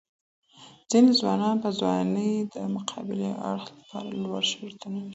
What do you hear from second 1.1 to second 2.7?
ځوانان يا ځواناني د